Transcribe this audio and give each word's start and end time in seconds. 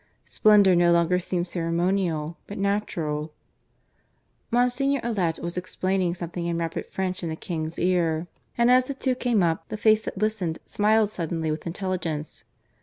Splendour 0.25 0.73
no 0.73 0.91
longer 0.91 1.19
seemed 1.19 1.47
ceremonial, 1.47 2.35
but 2.47 2.57
natural. 2.57 3.33
Monsignor 4.49 4.99
Allet 5.03 5.37
was 5.37 5.57
explaining 5.57 6.15
something 6.15 6.47
in 6.47 6.57
rapid 6.57 6.87
French 6.87 7.21
in 7.21 7.29
the 7.29 7.35
King's 7.35 7.77
ear, 7.77 8.25
and 8.57 8.71
as 8.71 8.85
the 8.85 8.95
two 8.95 9.13
came 9.13 9.43
up, 9.43 9.67
the 9.69 9.77
face 9.77 10.01
that 10.01 10.17
listened 10.17 10.57
smiled 10.65 11.11
suddenly 11.11 11.51
with 11.51 11.67
intelligence. 11.67 12.43